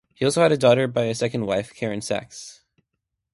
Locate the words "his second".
1.05-1.45